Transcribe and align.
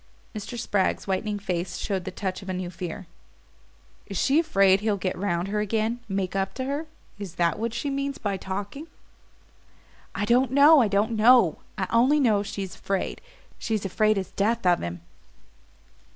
Mr. 0.33 0.57
Spragg's 0.57 1.05
whitening 1.05 1.37
face 1.37 1.77
showed 1.77 2.05
the 2.05 2.09
touch 2.09 2.41
of 2.41 2.49
a 2.49 2.53
new 2.53 2.71
fear. 2.71 3.05
"Is 4.07 4.17
she 4.19 4.39
afraid 4.39 4.79
he'll 4.79 4.97
get 4.97 5.15
round 5.15 5.49
her 5.49 5.59
again 5.59 5.99
make 6.09 6.35
up 6.35 6.55
to 6.55 6.63
her? 6.63 6.87
Is 7.19 7.35
that 7.35 7.59
what 7.59 7.71
she 7.71 7.91
means 7.91 8.17
by 8.17 8.35
'talking'?" 8.35 8.87
"I 10.15 10.25
don't 10.25 10.49
know, 10.49 10.81
I 10.81 10.87
don't 10.87 11.11
know. 11.11 11.59
I 11.77 11.85
only 11.91 12.19
know 12.19 12.41
she 12.41 12.63
is 12.63 12.73
afraid 12.73 13.21
she's 13.59 13.85
afraid 13.85 14.17
as 14.17 14.31
death 14.31 14.65
of 14.65 14.79
him." 14.79 15.01